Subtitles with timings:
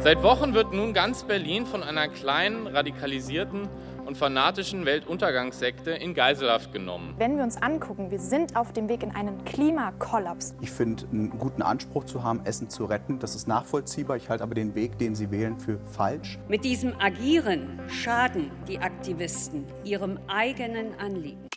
[0.00, 3.68] Seit Wochen wird nun ganz Berlin von einer kleinen, radikalisierten
[4.06, 7.14] und fanatischen Weltuntergangssekte in Geiselhaft genommen.
[7.18, 10.54] Wenn wir uns angucken, wir sind auf dem Weg in einen Klimakollaps.
[10.60, 14.16] Ich finde, einen guten Anspruch zu haben, Essen zu retten, das ist nachvollziehbar.
[14.16, 16.38] Ich halte aber den Weg, den Sie wählen, für falsch.
[16.46, 21.48] Mit diesem Agieren schaden die Aktivisten ihrem eigenen Anliegen.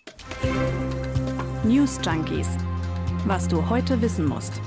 [1.63, 2.47] News Junkies.
[3.25, 4.59] Was du heute wissen musst.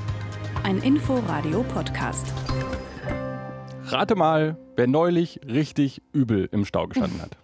[0.63, 2.27] Ein Info-Radio-Podcast.
[3.93, 7.37] Rate mal, wer neulich richtig übel im Stau gestanden hat.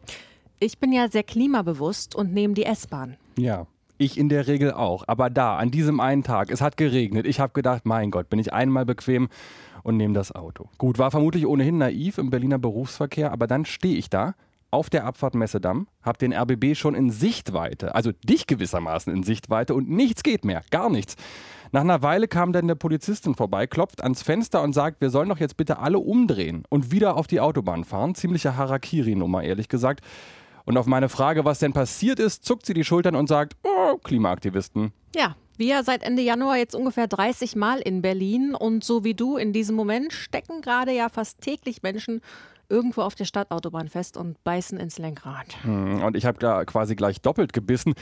[0.61, 3.17] Ich bin ja sehr klimabewusst und nehme die S-Bahn.
[3.37, 3.67] Ja,
[3.99, 5.05] ich in der Regel auch.
[5.07, 7.27] Aber da, an diesem einen Tag, es hat geregnet.
[7.27, 9.29] Ich habe gedacht, mein Gott, bin ich einmal bequem
[9.83, 10.69] und nehme das Auto.
[10.79, 14.35] Gut, war vermutlich ohnehin naiv im Berliner Berufsverkehr, aber dann stehe ich da
[14.71, 19.75] auf der Abfahrt Messedamm, habe den RBB schon in Sichtweite, also dich gewissermaßen in Sichtweite
[19.75, 21.17] und nichts geht mehr, gar nichts.
[21.73, 25.29] Nach einer Weile kam dann der Polizistin vorbei, klopft ans Fenster und sagt, wir sollen
[25.29, 28.15] doch jetzt bitte alle umdrehen und wieder auf die Autobahn fahren.
[28.15, 30.01] Ziemliche Harakiri-Nummer, ehrlich gesagt.
[30.65, 33.97] Und auf meine Frage, was denn passiert ist, zuckt sie die Schultern und sagt, oh,
[33.99, 34.93] Klimaaktivisten.
[35.15, 39.37] Ja, wir seit Ende Januar jetzt ungefähr 30 Mal in Berlin und so wie du
[39.37, 42.21] in diesem Moment stecken gerade ja fast täglich Menschen
[42.69, 45.47] irgendwo auf der Stadtautobahn fest und beißen ins Lenkrad.
[45.63, 47.95] Hm, und ich habe da quasi gleich doppelt gebissen.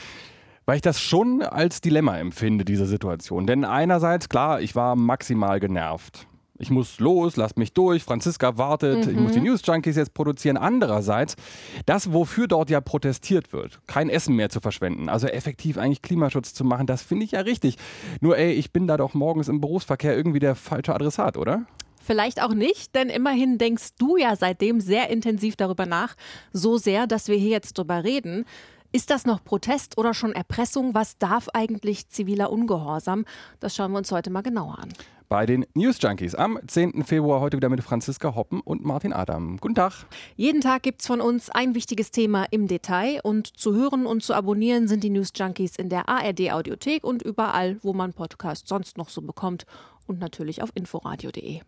[0.67, 3.47] Weil ich das schon als Dilemma empfinde, diese Situation.
[3.47, 6.27] Denn einerseits, klar, ich war maximal genervt
[6.59, 9.13] ich muss los, lasst mich durch, Franziska wartet, mhm.
[9.13, 9.47] ich muss die mhm.
[9.47, 10.57] News Junkies jetzt produzieren.
[10.57, 11.37] Andererseits,
[11.85, 16.55] das, wofür dort ja protestiert wird, kein Essen mehr zu verschwenden, also effektiv eigentlich Klimaschutz
[16.55, 17.77] zu machen, das finde ich ja richtig.
[18.21, 21.67] Nur ey, ich bin da doch morgens im Berufsverkehr irgendwie der falsche Adressat, oder?
[22.03, 26.15] Vielleicht auch nicht, denn immerhin denkst du ja seitdem sehr intensiv darüber nach,
[26.53, 28.45] so sehr, dass wir hier jetzt drüber reden.
[28.93, 30.95] Ist das noch Protest oder schon Erpressung?
[30.95, 33.25] Was darf eigentlich ziviler Ungehorsam?
[33.61, 34.93] Das schauen wir uns heute mal genauer an
[35.29, 36.35] bei den News Junkies.
[36.35, 37.05] Am 10.
[37.05, 39.57] Februar heute wieder mit Franziska Hoppen und Martin Adam.
[39.59, 40.07] Guten Tag.
[40.37, 44.23] Jeden Tag gibt es von uns ein wichtiges Thema im Detail und zu hören und
[44.23, 48.69] zu abonnieren sind die News Junkies in der ARD Audiothek und überall, wo man Podcasts
[48.69, 49.67] sonst noch so bekommt
[50.07, 51.61] und natürlich auf inforadio.de.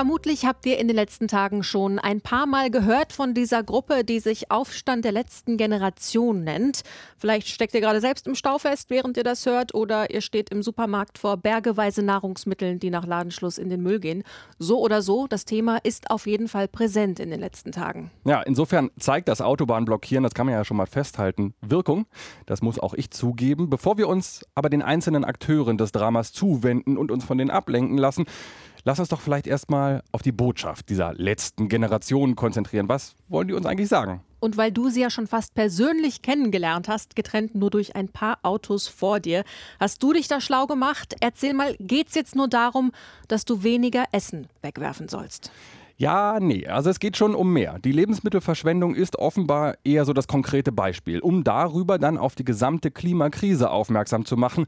[0.00, 4.02] Vermutlich habt ihr in den letzten Tagen schon ein paar Mal gehört von dieser Gruppe,
[4.02, 6.84] die sich Aufstand der letzten Generation nennt.
[7.18, 10.48] Vielleicht steckt ihr gerade selbst im Stau fest, während ihr das hört, oder ihr steht
[10.48, 14.24] im Supermarkt vor bergeweise Nahrungsmitteln, die nach Ladenschluss in den Müll gehen.
[14.58, 18.10] So oder so, das Thema ist auf jeden Fall präsent in den letzten Tagen.
[18.24, 22.06] Ja, insofern zeigt das Autobahnblockieren, das kann man ja schon mal festhalten, Wirkung.
[22.46, 23.68] Das muss auch ich zugeben.
[23.68, 27.98] Bevor wir uns aber den einzelnen Akteuren des Dramas zuwenden und uns von denen ablenken
[27.98, 28.24] lassen,
[28.84, 32.88] Lass uns doch vielleicht erstmal auf die Botschaft dieser letzten Generation konzentrieren.
[32.88, 34.22] Was wollen die uns eigentlich sagen?
[34.40, 38.38] Und weil du sie ja schon fast persönlich kennengelernt hast, getrennt nur durch ein paar
[38.42, 39.44] Autos vor dir,
[39.78, 41.14] hast du dich da schlau gemacht?
[41.20, 42.92] Erzähl mal, geht's jetzt nur darum,
[43.28, 45.52] dass du weniger Essen wegwerfen sollst?
[46.00, 47.78] Ja, nee, also es geht schon um mehr.
[47.78, 52.90] Die Lebensmittelverschwendung ist offenbar eher so das konkrete Beispiel, um darüber dann auf die gesamte
[52.90, 54.64] Klimakrise aufmerksam zu machen.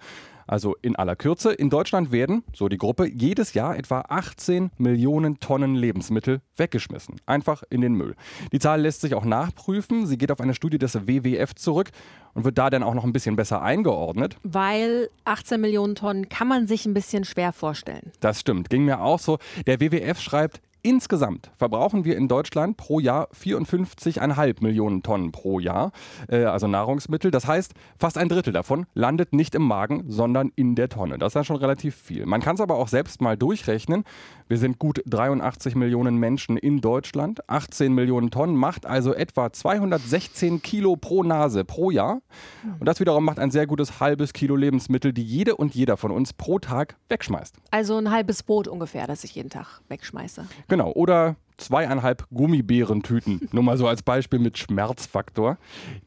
[0.46, 5.40] Also in aller Kürze, in Deutschland werden, so die Gruppe, jedes Jahr etwa 18 Millionen
[5.40, 7.16] Tonnen Lebensmittel weggeschmissen.
[7.24, 8.14] Einfach in den Müll.
[8.52, 10.06] Die Zahl lässt sich auch nachprüfen.
[10.06, 11.92] Sie geht auf eine Studie des WWF zurück
[12.34, 14.36] und wird da dann auch noch ein bisschen besser eingeordnet.
[14.42, 18.12] Weil 18 Millionen Tonnen kann man sich ein bisschen schwer vorstellen.
[18.20, 19.38] Das stimmt, ging mir auch so.
[19.66, 25.92] Der WWF schreibt, Insgesamt verbrauchen wir in Deutschland pro Jahr 54,5 Millionen Tonnen pro Jahr,
[26.28, 27.30] äh, also Nahrungsmittel.
[27.30, 31.18] Das heißt, fast ein Drittel davon landet nicht im Magen, sondern in der Tonne.
[31.18, 32.26] Das ist ja schon relativ viel.
[32.26, 34.02] Man kann es aber auch selbst mal durchrechnen.
[34.48, 37.48] Wir sind gut 83 Millionen Menschen in Deutschland.
[37.48, 42.22] 18 Millionen Tonnen macht also etwa 216 Kilo pro Nase pro Jahr.
[42.80, 46.10] Und das wiederum macht ein sehr gutes halbes Kilo Lebensmittel, die jede und jeder von
[46.10, 47.54] uns pro Tag wegschmeißt.
[47.70, 50.44] Also ein halbes Brot ungefähr, das ich jeden Tag wegschmeiße.
[50.72, 53.46] Genau, oder zweieinhalb Gummibärentüten.
[53.52, 55.58] Nur mal so als Beispiel mit Schmerzfaktor.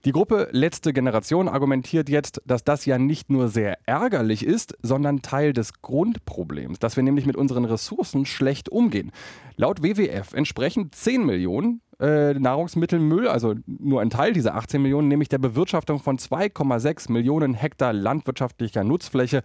[0.05, 5.21] Die Gruppe Letzte Generation argumentiert jetzt, dass das ja nicht nur sehr ärgerlich ist, sondern
[5.21, 9.11] Teil des Grundproblems, dass wir nämlich mit unseren Ressourcen schlecht umgehen.
[9.55, 15.29] Laut WWF entsprechen 10 Millionen äh, Nahrungsmittelmüll, also nur ein Teil dieser 18 Millionen, nämlich
[15.29, 19.43] der Bewirtschaftung von 2,6 Millionen Hektar landwirtschaftlicher Nutzfläche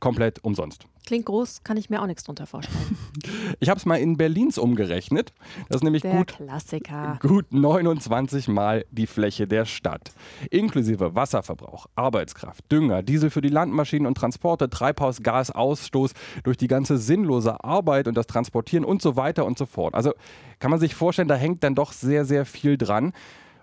[0.00, 0.86] komplett umsonst.
[1.06, 2.96] Klingt groß, kann ich mir auch nichts drunter vorstellen.
[3.60, 5.32] ich habe es mal in Berlins umgerechnet.
[5.68, 7.18] Das ist nämlich der gut, Klassiker.
[7.20, 10.12] gut 29 Mal die Fläche der Stadt.
[10.50, 16.12] Inklusive Wasserverbrauch, Arbeitskraft, Dünger, Diesel für die Landmaschinen und Transporte, Treibhausgasausstoß
[16.44, 19.94] durch die ganze sinnlose Arbeit und das Transportieren und so weiter und so fort.
[19.94, 20.12] Also
[20.58, 23.12] kann man sich vorstellen, da hängt dann doch sehr, sehr viel dran.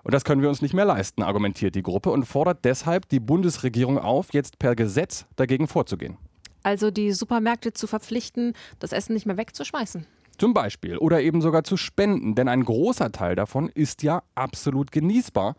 [0.04, 3.20] Und das können wir uns nicht mehr leisten, argumentiert die Gruppe und fordert deshalb die
[3.20, 6.18] Bundesregierung auf, jetzt per Gesetz dagegen vorzugehen
[6.64, 10.06] also die Supermärkte zu verpflichten, das Essen nicht mehr wegzuschmeißen.
[10.38, 10.98] Zum Beispiel.
[10.98, 15.56] Oder eben sogar zu spenden, denn ein großer Teil davon ist ja absolut genießbar.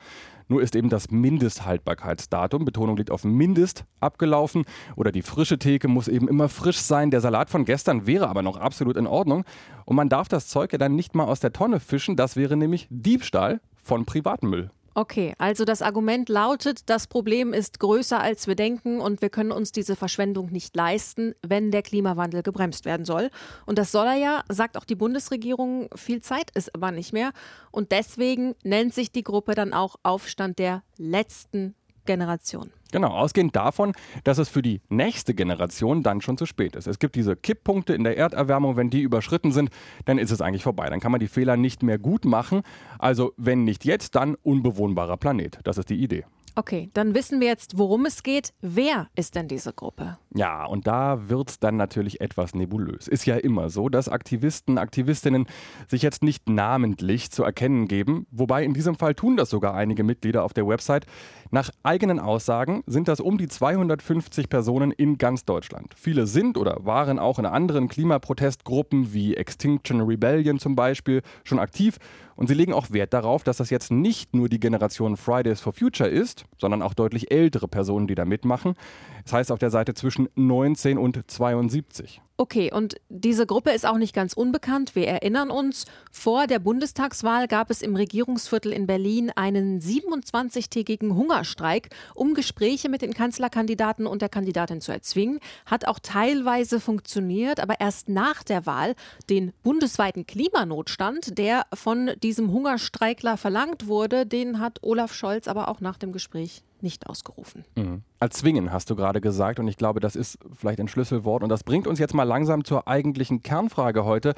[0.51, 4.65] Nur ist eben das Mindesthaltbarkeitsdatum, Betonung liegt auf Mindest, abgelaufen.
[4.97, 7.11] Oder die frische Theke muss eben immer frisch sein.
[7.11, 9.45] Der Salat von gestern wäre aber noch absolut in Ordnung.
[9.85, 12.17] Und man darf das Zeug ja dann nicht mal aus der Tonne fischen.
[12.17, 14.71] Das wäre nämlich Diebstahl von Privatmüll.
[14.95, 19.53] Okay, also das Argument lautet, das Problem ist größer als wir denken und wir können
[19.53, 23.31] uns diese Verschwendung nicht leisten, wenn der Klimawandel gebremst werden soll.
[23.67, 27.31] Und das soll er ja, sagt auch die Bundesregierung, viel Zeit ist aber nicht mehr.
[27.71, 31.75] Und deswegen nennt sich die Gruppe dann auch Aufstand der letzten
[32.05, 32.73] Generation.
[32.91, 33.93] Genau, ausgehend davon,
[34.25, 36.87] dass es für die nächste Generation dann schon zu spät ist.
[36.87, 39.71] Es gibt diese Kipppunkte in der Erderwärmung, wenn die überschritten sind,
[40.07, 40.89] dann ist es eigentlich vorbei.
[40.89, 42.63] Dann kann man die Fehler nicht mehr gut machen.
[42.99, 45.59] Also wenn nicht jetzt, dann unbewohnbarer Planet.
[45.65, 46.25] Das ist die Idee.
[46.59, 48.53] Okay, dann wissen wir jetzt, worum es geht.
[48.61, 50.19] Wer ist denn diese Gruppe?
[50.35, 53.07] Ja, und da wird es dann natürlich etwas nebulös.
[53.07, 55.47] Ist ja immer so, dass Aktivisten, Aktivistinnen
[55.87, 58.27] sich jetzt nicht namentlich zu erkennen geben.
[58.33, 61.07] Wobei in diesem Fall tun das sogar einige Mitglieder auf der Website.
[61.53, 65.95] Nach eigenen Aussagen sind das um die 250 Personen in ganz Deutschland.
[65.95, 71.99] Viele sind oder waren auch in anderen Klimaprotestgruppen wie Extinction Rebellion zum Beispiel schon aktiv.
[72.39, 75.73] Und sie legen auch Wert darauf, dass das jetzt nicht nur die Generation Fridays for
[75.73, 78.77] Future ist, sondern auch deutlich ältere Personen, die da mitmachen.
[79.25, 82.23] Das heißt auf der Seite zwischen 19 und 72.
[82.41, 84.95] Okay, und diese Gruppe ist auch nicht ganz unbekannt.
[84.95, 91.89] Wir erinnern uns, vor der Bundestagswahl gab es im Regierungsviertel in Berlin einen 27-tägigen Hungerstreik,
[92.15, 95.41] um Gespräche mit den Kanzlerkandidaten und der Kandidatin zu erzwingen.
[95.67, 98.95] Hat auch teilweise funktioniert, aber erst nach der Wahl
[99.29, 105.81] den bundesweiten Klimanotstand, der von diesem Hungerstreikler verlangt wurde, den hat Olaf Scholz aber auch
[105.81, 107.65] nach dem Gespräch nicht ausgerufen.
[107.75, 108.05] Mhm.
[108.21, 111.65] Erzwingen hast du gerade gesagt und ich glaube, das ist vielleicht ein Schlüsselwort und das
[111.65, 114.35] bringt uns jetzt mal langsam zur eigentlichen Kernfrage heute.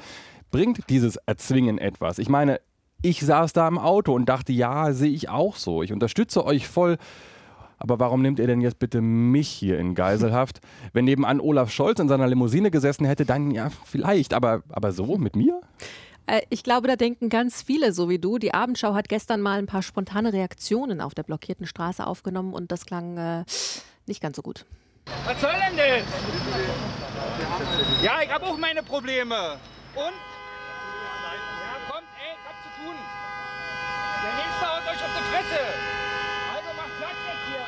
[0.51, 2.19] Bringt dieses Erzwingen etwas?
[2.19, 2.59] Ich meine,
[3.01, 5.81] ich saß da im Auto und dachte, ja, sehe ich auch so.
[5.81, 6.97] Ich unterstütze euch voll.
[7.79, 10.61] Aber warum nehmt ihr denn jetzt bitte mich hier in Geiselhaft?
[10.93, 14.35] Wenn nebenan Olaf Scholz in seiner Limousine gesessen hätte, dann ja, vielleicht.
[14.35, 15.59] Aber, aber so mit mir?
[16.27, 18.37] Äh, ich glaube, da denken ganz viele so wie du.
[18.37, 22.71] Die Abendschau hat gestern mal ein paar spontane Reaktionen auf der blockierten Straße aufgenommen und
[22.71, 23.43] das klang äh,
[24.05, 24.65] nicht ganz so gut.
[25.25, 26.03] Was soll denn das?
[28.03, 29.57] Ja, ich habe auch meine Probleme.
[29.95, 30.03] Und?
[30.03, 30.11] Ja,
[31.89, 32.95] kommt, ey, ich hab zu tun.
[34.23, 35.61] Der nächste haut euch auf die Fresse.
[36.55, 37.65] Also macht Platz jetzt hier.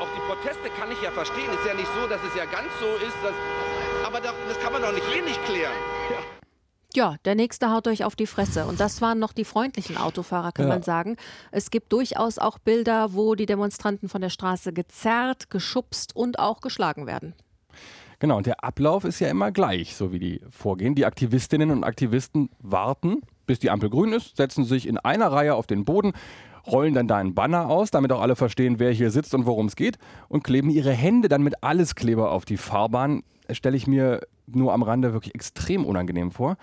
[0.00, 1.50] Auch die Proteste kann ich ja verstehen.
[1.52, 3.34] Ist ja nicht so, dass es ja ganz so ist, dass,
[4.04, 5.72] aber das kann man doch nicht hier nicht klären.
[6.10, 6.35] Ja.
[6.96, 8.64] Ja, der nächste haut euch auf die Fresse.
[8.64, 10.72] Und das waren noch die freundlichen Autofahrer, kann ja.
[10.72, 11.16] man sagen.
[11.52, 16.62] Es gibt durchaus auch Bilder, wo die Demonstranten von der Straße gezerrt, geschubst und auch
[16.62, 17.34] geschlagen werden.
[18.18, 20.94] Genau, und der Ablauf ist ja immer gleich, so wie die vorgehen.
[20.94, 25.54] Die Aktivistinnen und Aktivisten warten, bis die Ampel grün ist, setzen sich in einer Reihe
[25.54, 26.14] auf den Boden,
[26.66, 29.66] rollen dann da einen Banner aus, damit auch alle verstehen, wer hier sitzt und worum
[29.66, 29.98] es geht,
[30.28, 33.22] und kleben ihre Hände dann mit Alleskleber auf die Fahrbahn.
[33.50, 36.56] Stelle ich mir nur am Rande wirklich extrem unangenehm vor.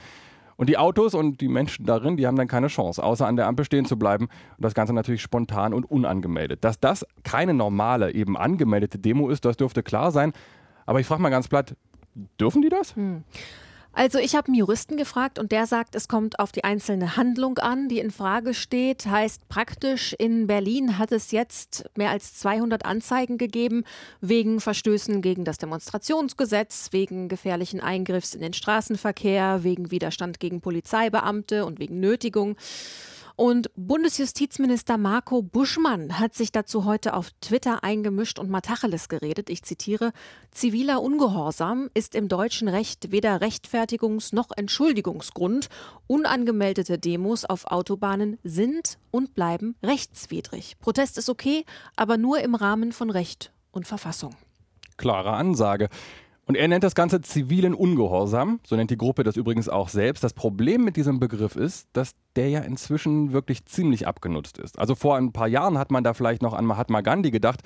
[0.55, 3.47] Und die Autos und die Menschen darin, die haben dann keine Chance, außer an der
[3.47, 4.25] Ampel stehen zu bleiben.
[4.25, 6.63] Und das Ganze natürlich spontan und unangemeldet.
[6.63, 10.31] Dass das keine normale, eben angemeldete Demo ist, das dürfte klar sein.
[10.85, 11.75] Aber ich frage mal ganz platt,
[12.39, 12.95] dürfen die das?
[12.95, 13.23] Hm.
[13.95, 17.59] Also ich habe einen Juristen gefragt und der sagt, es kommt auf die einzelne Handlung
[17.59, 19.05] an, die in Frage steht.
[19.05, 23.83] Heißt praktisch, in Berlin hat es jetzt mehr als 200 Anzeigen gegeben
[24.19, 31.63] wegen Verstößen gegen das Demonstrationsgesetz, wegen gefährlichen Eingriffs in den Straßenverkehr, wegen Widerstand gegen Polizeibeamte
[31.63, 32.55] und wegen Nötigung.
[33.35, 39.49] Und Bundesjustizminister Marco Buschmann hat sich dazu heute auf Twitter eingemischt und Matacheles geredet.
[39.49, 40.11] Ich zitiere:
[40.51, 45.69] Ziviler Ungehorsam ist im deutschen Recht weder Rechtfertigungs- noch Entschuldigungsgrund.
[46.05, 50.77] Unangemeldete Demos auf Autobahnen sind und bleiben rechtswidrig.
[50.79, 54.35] Protest ist okay, aber nur im Rahmen von Recht und Verfassung.
[54.97, 55.89] Klare Ansage.
[56.45, 60.23] Und er nennt das Ganze zivilen Ungehorsam, so nennt die Gruppe das übrigens auch selbst.
[60.23, 64.77] Das Problem mit diesem Begriff ist, dass der ja inzwischen wirklich ziemlich abgenutzt ist.
[64.77, 67.61] Also vor ein paar Jahren hat man da vielleicht noch an Mahatma Gandhi gedacht.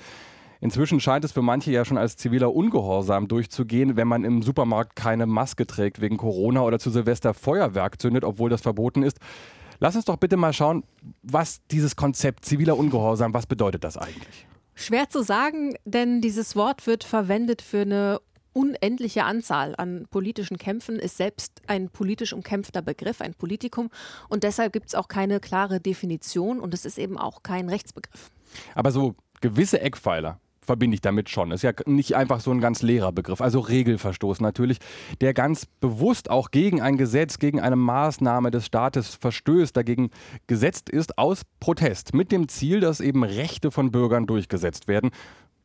[0.60, 4.94] Inzwischen scheint es für manche ja schon als ziviler Ungehorsam durchzugehen, wenn man im Supermarkt
[4.94, 9.18] keine Maske trägt wegen Corona oder zu Silvester Feuerwerk zündet, obwohl das verboten ist.
[9.80, 10.84] Lass uns doch bitte mal schauen,
[11.22, 14.46] was dieses Konzept ziviler Ungehorsam, was bedeutet das eigentlich?
[14.74, 18.20] Schwer zu sagen, denn dieses Wort wird verwendet für eine
[18.52, 23.90] unendliche Anzahl an politischen Kämpfen ist selbst ein politisch umkämpfter Begriff, ein Politikum.
[24.28, 28.30] Und deshalb gibt es auch keine klare Definition und es ist eben auch kein Rechtsbegriff.
[28.74, 31.50] Aber so gewisse Eckpfeiler verbinde ich damit schon.
[31.50, 33.40] Ist ja nicht einfach so ein ganz leerer Begriff.
[33.40, 34.78] Also Regelverstoß natürlich,
[35.22, 40.10] der ganz bewusst auch gegen ein Gesetz, gegen eine Maßnahme des Staates verstößt, dagegen
[40.46, 42.12] gesetzt ist aus Protest.
[42.12, 45.10] Mit dem Ziel, dass eben Rechte von Bürgern durchgesetzt werden.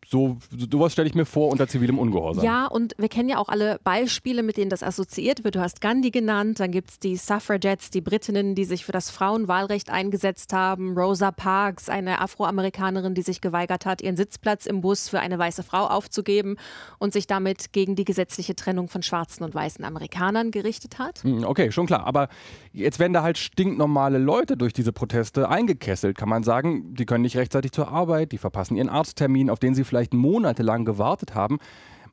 [0.09, 0.37] So,
[0.71, 2.43] sowas stelle ich mir vor unter zivilem Ungehorsam.
[2.43, 5.55] Ja, und wir kennen ja auch alle Beispiele, mit denen das assoziiert wird.
[5.55, 9.09] Du hast Gandhi genannt, dann gibt es die Suffragettes, die Britinnen, die sich für das
[9.09, 15.09] Frauenwahlrecht eingesetzt haben, Rosa Parks, eine Afroamerikanerin, die sich geweigert hat, ihren Sitzplatz im Bus
[15.09, 16.57] für eine weiße Frau aufzugeben
[16.99, 21.23] und sich damit gegen die gesetzliche Trennung von schwarzen und weißen Amerikanern gerichtet hat.
[21.23, 22.05] Hm, okay, schon klar.
[22.05, 22.29] Aber
[22.71, 26.93] jetzt werden da halt stinknormale Leute durch diese Proteste eingekesselt, kann man sagen.
[26.95, 30.85] Die können nicht rechtzeitig zur Arbeit, die verpassen ihren Arzttermin, auf den sie vielleicht monatelang
[30.85, 31.59] gewartet haben.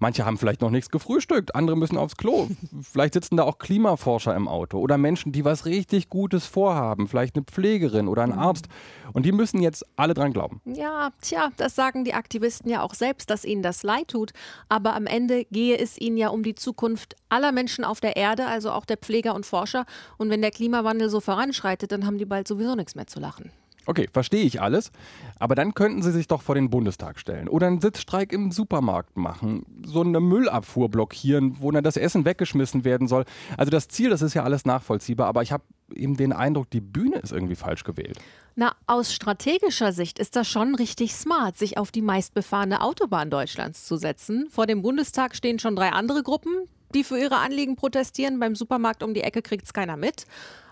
[0.01, 2.49] Manche haben vielleicht noch nichts gefrühstückt, andere müssen aufs Klo.
[2.83, 7.37] vielleicht sitzen da auch Klimaforscher im Auto oder Menschen, die was richtig Gutes vorhaben, vielleicht
[7.37, 8.69] eine Pflegerin oder ein Arzt.
[9.15, 10.61] Und die müssen jetzt alle dran glauben.
[10.65, 14.33] Ja, tja, das sagen die Aktivisten ja auch selbst, dass ihnen das leid tut.
[14.69, 18.47] Aber am Ende gehe es ihnen ja um die Zukunft aller Menschen auf der Erde,
[18.47, 19.87] also auch der Pfleger und Forscher.
[20.19, 23.51] Und wenn der Klimawandel so voranschreitet, dann haben die bald sowieso nichts mehr zu lachen.
[23.87, 24.93] Okay, verstehe ich alles.
[25.39, 29.17] Aber dann könnten Sie sich doch vor den Bundestag stellen oder einen Sitzstreik im Supermarkt
[29.17, 33.25] machen, so eine Müllabfuhr blockieren, wo dann das Essen weggeschmissen werden soll.
[33.57, 36.81] Also das Ziel, das ist ja alles nachvollziehbar, aber ich habe eben den Eindruck, die
[36.81, 38.19] Bühne ist irgendwie falsch gewählt.
[38.55, 43.87] Na, aus strategischer Sicht ist das schon richtig smart, sich auf die meistbefahrene Autobahn Deutschlands
[43.87, 44.49] zu setzen.
[44.51, 48.39] Vor dem Bundestag stehen schon drei andere Gruppen, die für ihre Anliegen protestieren.
[48.39, 50.27] Beim Supermarkt um die Ecke kriegt es keiner mit.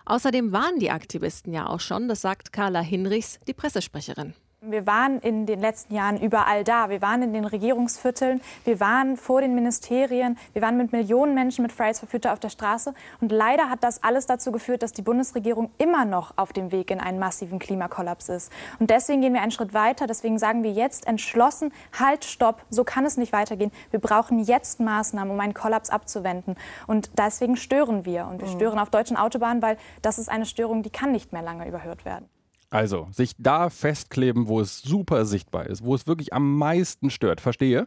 [0.05, 4.35] Außerdem waren die Aktivisten ja auch schon, das sagt Carla Hinrichs, die Pressesprecherin.
[4.61, 6.91] Wir waren in den letzten Jahren überall da.
[6.91, 11.63] Wir waren in den Regierungsvierteln, wir waren vor den Ministerien, wir waren mit Millionen Menschen
[11.63, 12.93] mit Fridays for Future auf der Straße.
[13.21, 16.91] Und leider hat das alles dazu geführt, dass die Bundesregierung immer noch auf dem Weg
[16.91, 18.53] in einen massiven Klimakollaps ist.
[18.81, 20.09] Und deswegen gehen wir einen Schritt weiter.
[20.09, 23.71] Deswegen sagen wir jetzt entschlossen, halt, stopp, so kann es nicht weitergehen.
[23.93, 26.57] Wir brauchen jetzt Maßnahmen, um einen Kollaps abzuwenden.
[26.89, 28.27] Und deswegen stören wir.
[28.27, 31.43] Und wir stören auf deutschen Autobahnen, weil das ist eine Störung, die kann nicht mehr
[31.43, 32.29] lange überhört werden.
[32.71, 37.41] Also, sich da festkleben, wo es super sichtbar ist, wo es wirklich am meisten stört,
[37.41, 37.87] verstehe.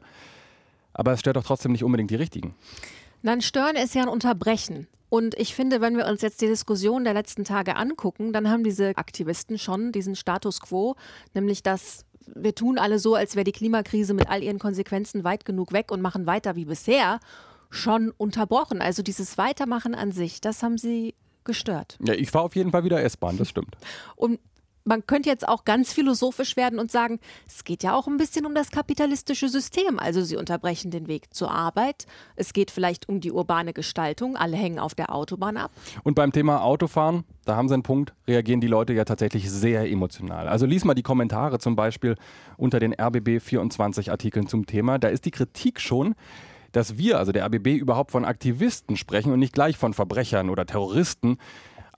[0.93, 2.55] Aber es stört doch trotzdem nicht unbedingt die Richtigen.
[3.23, 4.87] Dann stören ist ja ein Unterbrechen.
[5.09, 8.63] Und ich finde, wenn wir uns jetzt die Diskussion der letzten Tage angucken, dann haben
[8.63, 10.95] diese Aktivisten schon diesen Status quo,
[11.33, 15.43] nämlich dass wir tun alle so, als wäre die Klimakrise mit all ihren Konsequenzen weit
[15.43, 17.19] genug weg und machen weiter wie bisher,
[17.69, 18.81] schon unterbrochen.
[18.81, 21.97] Also dieses Weitermachen an sich, das haben sie gestört.
[22.01, 23.75] Ja, ich fahre auf jeden Fall wieder S-Bahn, das stimmt.
[24.15, 24.39] Und
[24.83, 28.45] man könnte jetzt auch ganz philosophisch werden und sagen, es geht ja auch ein bisschen
[28.45, 29.99] um das kapitalistische System.
[29.99, 32.05] Also sie unterbrechen den Weg zur Arbeit.
[32.35, 34.35] Es geht vielleicht um die urbane Gestaltung.
[34.35, 35.71] Alle hängen auf der Autobahn ab.
[36.03, 39.89] Und beim Thema Autofahren, da haben Sie einen Punkt, reagieren die Leute ja tatsächlich sehr
[39.89, 40.47] emotional.
[40.47, 42.15] Also lies mal die Kommentare zum Beispiel
[42.57, 44.99] unter den RBB 24 Artikeln zum Thema.
[44.99, 46.15] Da ist die Kritik schon,
[46.71, 50.65] dass wir, also der RBB, überhaupt von Aktivisten sprechen und nicht gleich von Verbrechern oder
[50.65, 51.37] Terroristen.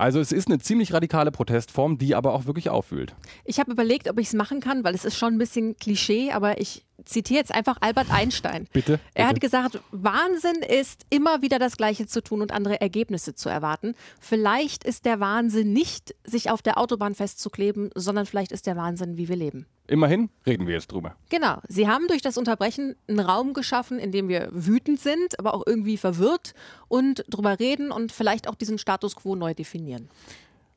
[0.04, 3.16] Also es ist eine ziemlich radikale Protestform, die aber auch wirklich aufwühlt.
[3.46, 6.34] Ich habe überlegt, ob ich es machen kann, weil es ist schon ein bisschen Klischee,
[6.34, 8.68] aber ich zitiere jetzt einfach Albert Einstein.
[8.74, 9.00] Bitte?
[9.14, 9.48] Er hat bitte.
[9.48, 13.96] gesagt, Wahnsinn ist immer wieder das Gleiche zu tun und andere Ergebnisse zu erwarten.
[14.20, 19.18] Vielleicht ist der Wahnsinn nicht, sich auf der Autobahn festzukleben, sondern vielleicht ist der Wahnsinn,
[19.18, 19.66] wie wir leben.
[19.88, 21.16] Immerhin reden wir jetzt drüber.
[21.30, 21.58] Genau.
[21.68, 25.64] Sie haben durch das Unterbrechen einen Raum geschaffen, in dem wir wütend sind, aber auch
[25.66, 26.54] irgendwie verwirrt
[26.88, 30.10] und drüber reden und vielleicht auch diesen Status quo neu definieren.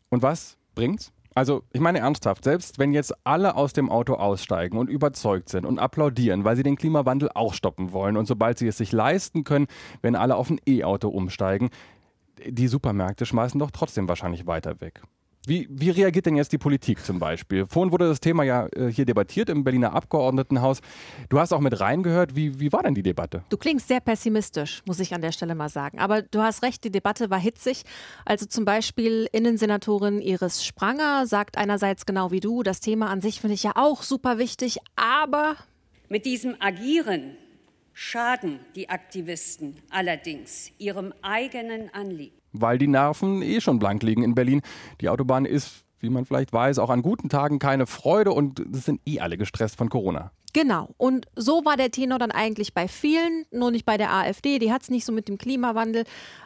[0.08, 1.12] Und was bringt's?
[1.36, 5.66] Also, ich meine ernsthaft, selbst wenn jetzt alle aus dem Auto aussteigen und überzeugt sind
[5.66, 9.44] und applaudieren, weil sie den Klimawandel auch stoppen wollen und sobald sie es sich leisten
[9.44, 9.66] können,
[10.00, 11.68] wenn alle auf ein E-Auto umsteigen,
[12.46, 15.02] die Supermärkte schmeißen doch trotzdem wahrscheinlich weiter weg.
[15.46, 17.66] Wie, wie, reagiert denn jetzt die Politik zum Beispiel?
[17.68, 20.80] Vorhin wurde das Thema ja äh, hier debattiert im Berliner Abgeordnetenhaus.
[21.28, 22.34] Du hast auch mit reingehört.
[22.34, 23.44] Wie, wie war denn die Debatte?
[23.48, 26.00] Du klingst sehr pessimistisch, muss ich an der Stelle mal sagen.
[26.00, 27.84] Aber du hast recht, die Debatte war hitzig.
[28.24, 33.40] Also zum Beispiel Innensenatorin Iris Spranger sagt einerseits genau wie du, das Thema an sich
[33.40, 35.54] finde ich ja auch super wichtig, aber.
[36.08, 37.36] Mit diesem Agieren
[37.92, 44.34] schaden die Aktivisten allerdings ihrem eigenen Anliegen weil die Nerven eh schon blank liegen in
[44.34, 44.62] Berlin.
[45.00, 48.84] Die Autobahn ist, wie man vielleicht weiß, auch an guten Tagen keine Freude und es
[48.84, 50.30] sind eh alle gestresst von Corona.
[50.52, 50.94] Genau.
[50.96, 54.58] Und so war der Tenor dann eigentlich bei vielen, nur nicht bei der AfD.
[54.58, 56.04] Die hat es nicht so mit dem Klimawandel.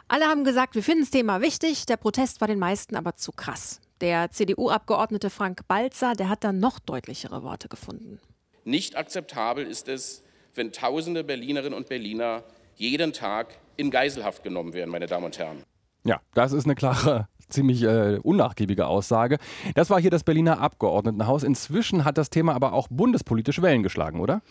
[0.09, 1.85] Alle haben gesagt, wir finden das Thema wichtig.
[1.85, 3.79] Der Protest war den meisten aber zu krass.
[4.01, 8.19] Der CDU-Abgeordnete Frank Balzer, der hat dann noch deutlichere Worte gefunden.
[8.65, 10.23] Nicht akzeptabel ist es,
[10.55, 12.43] wenn tausende Berlinerinnen und Berliner
[12.75, 15.63] jeden Tag in Geiselhaft genommen werden, meine Damen und Herren.
[16.03, 19.37] Ja, das ist eine klare, ziemlich äh, unnachgiebige Aussage.
[19.75, 21.43] Das war hier das Berliner Abgeordnetenhaus.
[21.43, 24.41] Inzwischen hat das Thema aber auch bundespolitisch Wellen geschlagen, oder?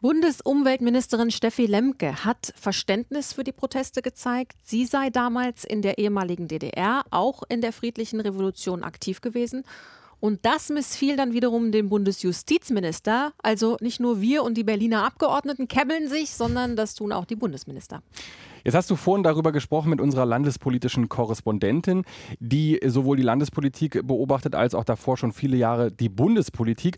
[0.00, 4.52] Bundesumweltministerin Steffi Lemke hat Verständnis für die Proteste gezeigt.
[4.62, 9.64] Sie sei damals in der ehemaligen DDR auch in der friedlichen Revolution aktiv gewesen.
[10.20, 13.32] Und das missfiel dann wiederum dem Bundesjustizminister.
[13.42, 17.36] Also nicht nur wir und die Berliner Abgeordneten kebbeln sich, sondern das tun auch die
[17.36, 18.02] Bundesminister.
[18.64, 22.04] Jetzt hast du vorhin darüber gesprochen mit unserer landespolitischen Korrespondentin,
[22.40, 26.96] die sowohl die Landespolitik beobachtet als auch davor schon viele Jahre die Bundespolitik.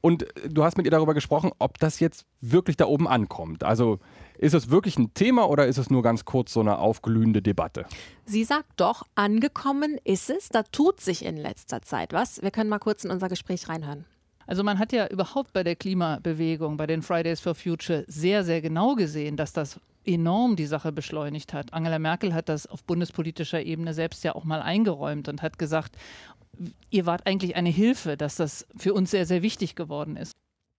[0.00, 3.62] Und du hast mit ihr darüber gesprochen, ob das jetzt wirklich da oben ankommt.
[3.62, 4.00] Also
[4.36, 7.86] ist es wirklich ein Thema oder ist es nur ganz kurz so eine aufglühende Debatte?
[8.24, 10.48] Sie sagt doch, angekommen ist es.
[10.48, 12.42] Da tut sich in letzter Zeit was.
[12.42, 14.04] Wir können mal kurz in unser Gespräch reinhören.
[14.48, 18.60] Also man hat ja überhaupt bei der Klimabewegung, bei den Fridays for Future sehr, sehr
[18.60, 21.72] genau gesehen, dass das enorm die Sache beschleunigt hat.
[21.72, 25.96] Angela Merkel hat das auf bundespolitischer Ebene selbst ja auch mal eingeräumt und hat gesagt,
[26.90, 30.32] ihr wart eigentlich eine Hilfe, dass das für uns sehr, sehr wichtig geworden ist.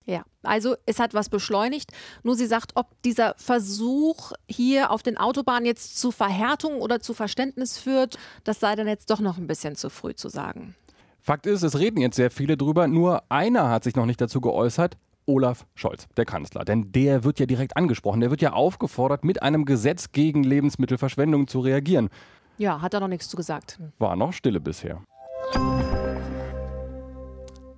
[0.05, 1.91] Ja, also es hat was beschleunigt.
[2.24, 7.13] Nur sie sagt, ob dieser Versuch hier auf den Autobahnen jetzt zu Verhärtung oder zu
[7.13, 10.75] Verständnis führt, das sei dann jetzt doch noch ein bisschen zu früh zu sagen.
[11.19, 12.88] Fakt ist, es reden jetzt sehr viele drüber.
[12.88, 14.96] Nur einer hat sich noch nicht dazu geäußert.
[15.27, 16.65] Olaf Scholz, der Kanzler.
[16.65, 18.22] Denn der wird ja direkt angesprochen.
[18.22, 22.10] Der wird ja aufgefordert, mit einem Gesetz gegen Lebensmittelverschwendung zu reagieren.
[22.57, 23.79] Ja, hat er noch nichts zu gesagt.
[24.00, 25.01] War noch Stille bisher.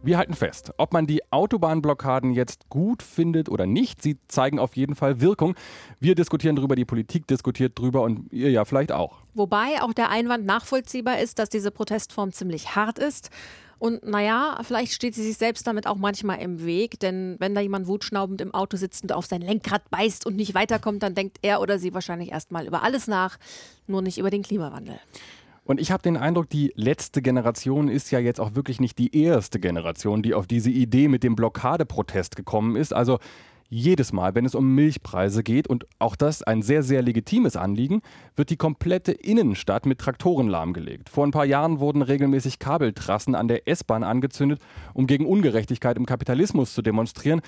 [0.01, 4.77] Wir halten fest, ob man die Autobahnblockaden jetzt gut findet oder nicht, sie zeigen auf
[4.77, 5.55] jeden Fall Wirkung.
[5.99, 9.17] Wir diskutieren darüber, die Politik diskutiert darüber und ihr ja vielleicht auch.
[9.33, 13.29] Wobei auch der Einwand nachvollziehbar ist, dass diese Protestform ziemlich hart ist.
[13.79, 17.61] Und naja, vielleicht steht sie sich selbst damit auch manchmal im Weg, denn wenn da
[17.61, 21.37] jemand wutschnaubend im Auto sitzt und auf sein Lenkrad beißt und nicht weiterkommt, dann denkt
[21.41, 23.37] er oder sie wahrscheinlich erstmal über alles nach,
[23.87, 24.99] nur nicht über den Klimawandel.
[25.63, 29.15] Und ich habe den Eindruck, die letzte Generation ist ja jetzt auch wirklich nicht die
[29.15, 32.91] erste Generation, die auf diese Idee mit dem Blockadeprotest gekommen ist.
[32.91, 33.19] Also
[33.69, 38.01] jedes Mal, wenn es um Milchpreise geht, und auch das ein sehr, sehr legitimes Anliegen,
[38.35, 41.09] wird die komplette Innenstadt mit Traktoren lahmgelegt.
[41.09, 44.59] Vor ein paar Jahren wurden regelmäßig Kabeltrassen an der S-Bahn angezündet,
[44.93, 47.41] um gegen Ungerechtigkeit im Kapitalismus zu demonstrieren.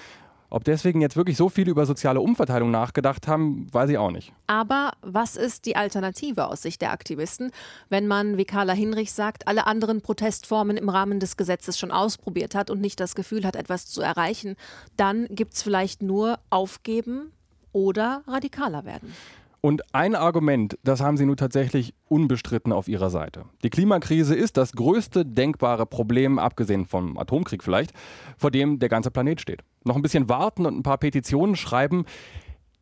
[0.54, 4.34] Ob deswegen jetzt wirklich so viel über soziale Umverteilung nachgedacht haben, weiß ich auch nicht.
[4.48, 7.52] Aber was ist die Alternative aus Sicht der Aktivisten,
[7.88, 12.54] wenn man, wie Carla Hinrich sagt, alle anderen Protestformen im Rahmen des Gesetzes schon ausprobiert
[12.54, 14.58] hat und nicht das Gefühl hat, etwas zu erreichen?
[14.98, 17.32] Dann gibt es vielleicht nur aufgeben
[17.72, 19.14] oder radikaler werden.
[19.62, 23.46] Und ein Argument, das haben Sie nun tatsächlich unbestritten auf Ihrer Seite.
[23.64, 27.94] Die Klimakrise ist das größte denkbare Problem, abgesehen vom Atomkrieg vielleicht,
[28.38, 29.62] vor dem der ganze Planet steht.
[29.84, 32.06] Noch ein bisschen warten und ein paar Petitionen schreiben,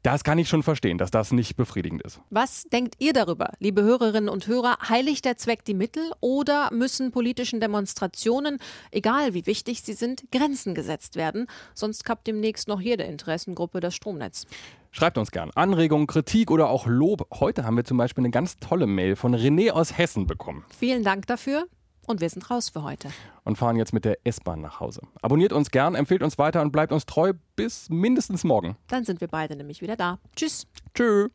[0.03, 2.21] das kann ich schon verstehen, dass das nicht befriedigend ist.
[2.29, 4.77] Was denkt ihr darüber, liebe Hörerinnen und Hörer?
[4.87, 8.59] Heiligt der Zweck die Mittel oder müssen politischen Demonstrationen,
[8.91, 11.47] egal wie wichtig sie sind, Grenzen gesetzt werden?
[11.73, 14.47] Sonst kappt demnächst noch jede Interessengruppe das Stromnetz.
[14.91, 17.27] Schreibt uns gern Anregungen, Kritik oder auch Lob.
[17.39, 20.63] Heute haben wir zum Beispiel eine ganz tolle Mail von René aus Hessen bekommen.
[20.69, 21.67] Vielen Dank dafür.
[22.09, 23.09] Und wir sind raus für heute.
[23.43, 25.01] Und fahren jetzt mit der S-Bahn nach Hause.
[25.21, 28.75] Abonniert uns gern, empfehlt uns weiter und bleibt uns treu bis mindestens morgen.
[28.87, 30.17] Dann sind wir beide nämlich wieder da.
[30.35, 30.65] Tschüss.
[30.95, 31.27] Tschö.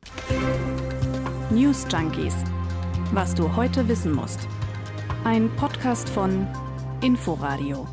[1.51, 2.35] News Junkies.
[3.13, 4.49] Was du heute wissen musst.
[5.23, 6.45] Ein Podcast von
[7.03, 7.87] Inforadio.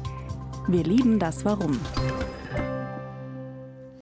[0.67, 1.79] Wir lieben das Warum.